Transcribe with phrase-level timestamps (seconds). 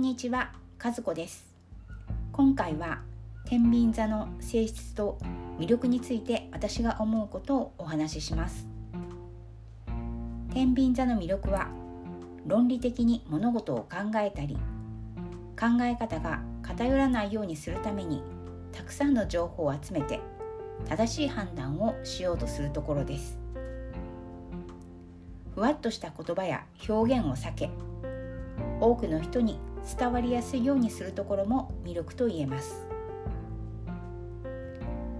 [0.00, 0.50] んにちは、
[0.82, 1.44] 和子です。
[2.32, 3.02] 今回は
[3.44, 5.18] 天秤座の性質と
[5.58, 8.66] 魅力について私が思うことをお話しします。
[10.54, 11.68] 天秤座の魅力は
[12.46, 14.56] 論理的に物事を考えたり
[15.54, 18.22] 考え方が偏らないようにするために
[18.72, 20.18] たくさんの情報を集めて
[20.88, 23.38] 正しい判断をしようとするところです。
[25.54, 27.70] ふわっとした言葉や表現を避け
[28.80, 29.60] 多くの人に
[29.98, 32.86] 伝わりやすいようにするところも魅力と言えます。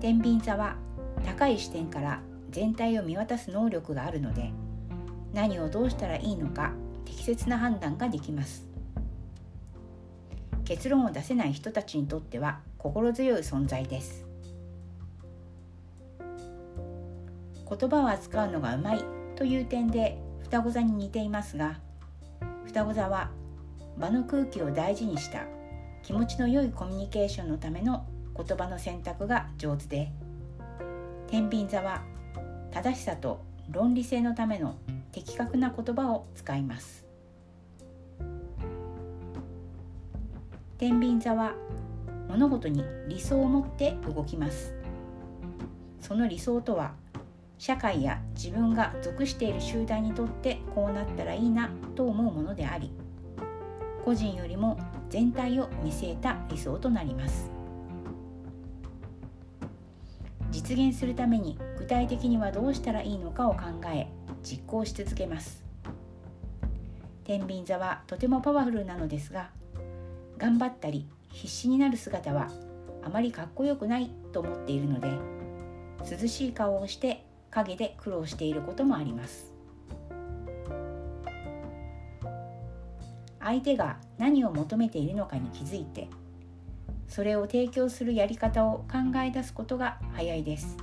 [0.00, 0.76] 天秤座は
[1.24, 2.20] 高い視点から
[2.50, 4.50] 全体を見渡す能力があるので
[5.34, 6.72] 何をどうしたらいいのか
[7.04, 8.66] 適切な判断ができます。
[10.64, 14.24] 結論を出せない人たちにとっては心強い存在です。
[17.68, 19.04] 言葉を扱うのがうまい
[19.36, 21.78] という点で双子座に似ていますが
[22.66, 23.30] 双子座は
[24.00, 25.44] 場の空気を大事にした
[26.02, 30.10] 気持ちの良いコミュニケーションのための言葉の選択が上手で
[31.28, 32.02] 天秤座は
[32.70, 34.76] 正しさと論理性のための
[35.12, 37.06] 的確な言葉を使います。
[40.78, 41.54] 天秤座は
[42.28, 44.74] 物事に理想を持って動きます。
[46.00, 46.94] その理想とは
[47.58, 52.90] 社会や自分が属している集団にとってこうなったらいいなと思うものであり
[54.04, 57.50] 個人よりも全体を見据えた理想となります。
[60.50, 63.60] 実現するために具体的にはどうしたらいいのかを考
[63.94, 64.08] え
[64.42, 65.64] 実行し続けます。
[67.24, 69.50] 天秤座はとてもパワフルなのですが
[70.36, 72.48] 頑張ったり必死になる姿は
[73.02, 75.08] あまりかっこよくないと思っているので
[76.10, 79.49] 涼しい顔をして陰で苦労していることもあります。
[83.50, 86.08] 相手が何を求めているのかに気づいて
[87.08, 90.76] それを提供するやり方を考え出すことが早いです。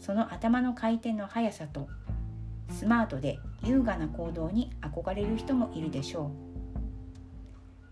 [0.00, 1.86] その頭の回転の速さと
[2.68, 6.32] スマートで優雅な行動に憧れる人もいるでしょ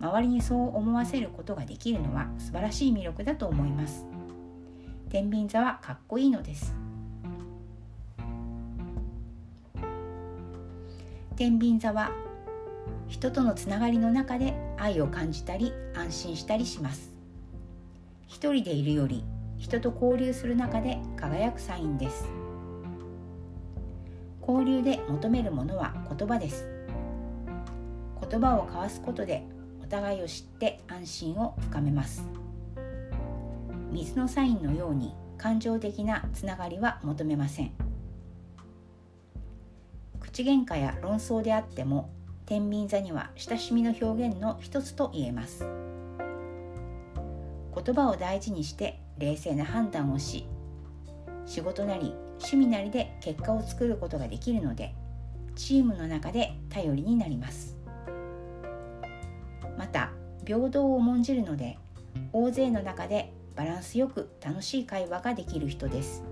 [0.01, 0.05] う。
[0.05, 4.05] 周りにそう思わせることができるのは素晴らしい魅力だと思います。
[5.09, 6.75] 天秤座はかっこいいのです。
[11.37, 12.11] 天秤座は
[13.09, 17.11] 人とのつながりの中で愛を感じたり安心したりします。
[18.27, 19.25] 一人でいるより
[19.57, 22.29] 人と交流する中で輝くサインです。
[24.47, 26.69] 交流で求めるものは言葉です。
[28.31, 29.43] 言葉を交わすことで
[29.83, 32.29] お互いを知って安心を深めます。
[33.91, 37.73] 水のサインのように感情的なつながりは求めません。
[40.21, 42.11] 口喧嘩や論争であっても
[42.49, 45.67] 天秤座には親しみの表現の一つと言えます。
[47.75, 50.47] 言葉を大事にして冷静な判断をし
[51.45, 54.95] 仕事なり趣味なりで結果を作ることができるので
[55.57, 57.77] チームの中で頼りになります。
[59.77, 60.11] また
[60.47, 61.77] 平等を重んじるので
[62.33, 66.25] 大勢の中でバランスよく楽しい会話ができる人です。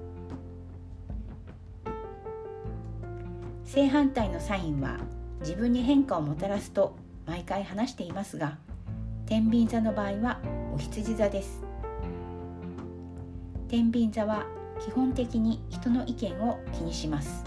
[3.66, 4.98] 正反対のサインは
[5.41, 8.58] 自分に変化をもたらすと毎回話していますが
[9.26, 10.41] 天秤座の場合は
[10.72, 11.64] お羊座です。
[13.69, 14.47] 天秤座は
[14.78, 17.44] 基本的に人の意見を気にします。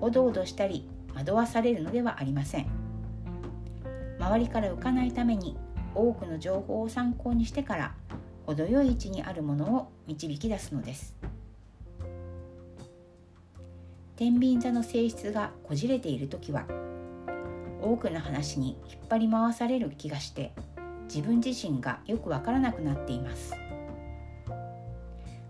[0.00, 2.66] おどおどしたり惑わされるのではありません。
[4.18, 5.58] 周りから浮かないために
[5.94, 7.94] 多くの情報を参考にしてから
[8.46, 11.14] 程よい位置にあるものを導き出すのです。
[14.16, 16.64] 天秤座の性質がこじれている時は
[17.82, 20.54] 多くの話に引っ張り回される気がして
[21.06, 23.52] 自分自身がよくわからなくなっています。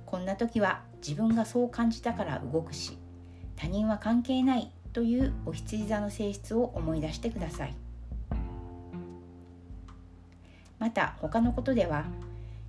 [0.04, 2.98] こんな時は自分がそう感じたから動くし
[3.54, 7.76] 他人は関係ないというお羊座の性質を思い出してください。
[10.80, 12.04] また他のことでは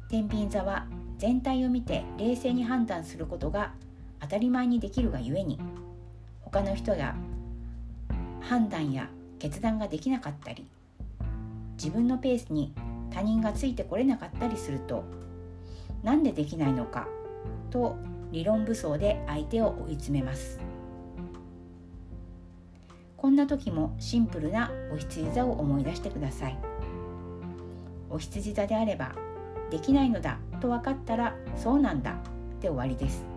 [0.09, 0.85] 天秤座は
[1.17, 3.73] 全体を見て冷静に判断することが
[4.19, 5.59] 当たり前にできるがゆえに
[6.49, 7.13] 他の人が
[8.39, 10.65] 判断や決断ができなかったり
[11.75, 12.73] 自分のペースに
[13.11, 15.03] 他人がついてこれなかったりすると
[16.03, 17.05] なんでできないのか
[17.69, 17.97] と
[18.31, 20.59] 理論武装で相手を追い詰めます。
[23.17, 26.57] こんな時もシンプルなお羊座を思い出してください。
[28.09, 29.13] お羊座であれば
[29.69, 32.15] できないのだと分かったらそうなんだ
[32.61, 33.36] で終わりです。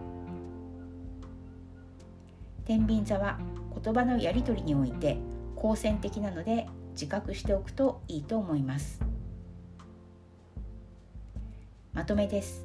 [2.70, 3.37] 天秤座は
[3.82, 5.19] 言葉のやり取りにおいて
[5.56, 9.00] 好戦的なので自覚しておくといいと思います。
[11.93, 12.64] まとめです。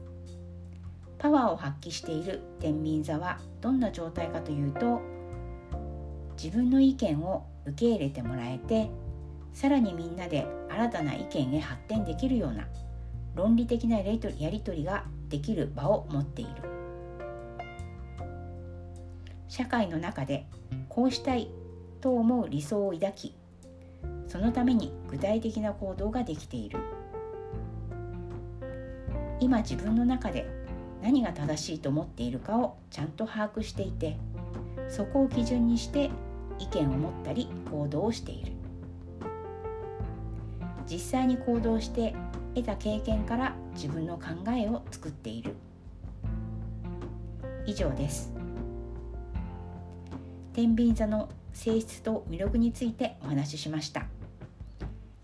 [1.18, 5.02] パワーを発揮している天秤座はどんな状態かというと
[6.38, 8.92] 自分の意見を受け入れてもらえて
[9.54, 12.68] さらにみんなで新たな意見へ発展できるような
[13.34, 16.75] 論理的なやり取りができる場を持っている。
[19.48, 20.46] 社会の中で
[20.90, 21.50] こうしたい
[22.02, 23.36] と思う理想を抱き
[24.28, 26.80] そのために具体的な行動ができている。
[29.40, 30.48] 今自分の中で
[31.02, 34.18] 何が正しいと思っているかをちゃんと把握していて
[34.90, 36.10] そこを基準にして
[36.58, 38.54] 意見を持ったり行動をしている。
[40.88, 42.16] 実際に行動して
[42.54, 45.56] 得た経験から自分の考えを作っている。
[47.66, 48.35] 以上です。
[50.56, 54.06] 天秤座の性質と魅力についてお話ししました。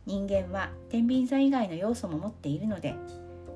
[0.06, 2.96] 人間は天秤座以外の要素も持っているので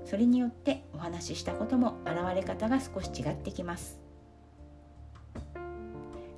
[0.05, 3.99] それによってお話ししたことも現れ方が少し違ってきます。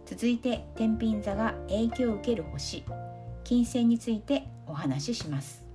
[0.08, 2.84] 続いて天秤座が影響を受ける星
[3.44, 5.67] 金星についてお話しします。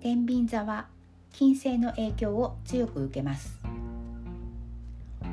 [0.00, 0.86] 天秤座は
[1.32, 3.58] 金星の影響を強く受けます。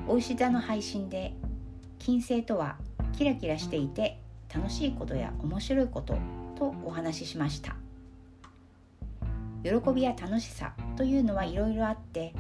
[0.08, 1.36] お牛座の配信で
[2.00, 2.78] 金星とは
[3.16, 4.18] キラキラしていて
[4.54, 6.18] 楽しいことや面白いこと
[6.58, 7.76] とお話ししました。
[9.64, 12.34] 喜びや楽しさというのはいろいろあって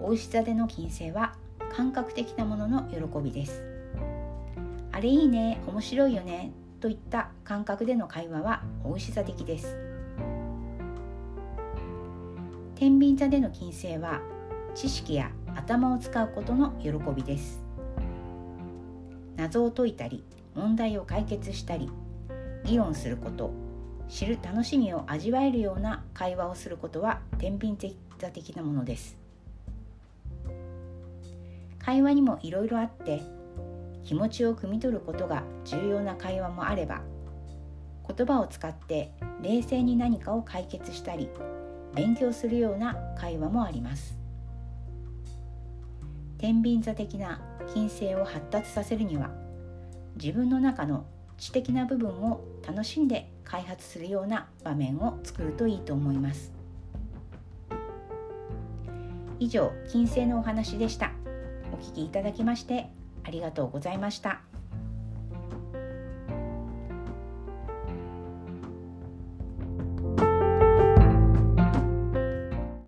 [0.00, 1.34] お牛座での金星は
[1.74, 3.64] 感覚的なものの喜びです。
[4.92, 9.87] あれいいね面白いよねといった感覚での会話はお牛座的です。
[12.78, 14.20] 天秤座での金星は
[14.72, 17.60] 知識や頭を使うことの喜びです。
[19.34, 20.22] 謎を解いたり
[20.54, 21.90] 問題を解決したり
[22.64, 23.50] 議論すること
[24.08, 29.16] 知る楽しみを味わえるような会話をすることは天秤座的なものです。
[31.80, 33.22] 会話にもいろいろあって
[34.04, 37.02] 気持ちを汲み取ることが重要な会話もあれば
[38.06, 39.10] 言葉を使って
[39.42, 41.28] 冷静に何かを解決したり
[41.98, 44.16] 勉強するような会話もあります。
[46.38, 47.40] 天秤座的な
[47.74, 49.30] 金星を発達させるには
[50.14, 51.06] 自分の中の
[51.38, 56.52] 知的な部分を楽しんで開発するような場面を作るといいと思います。
[59.40, 61.10] 以上金星のお話でした。
[61.72, 62.90] お聞きいただきまして
[63.24, 64.47] ありがとうございました。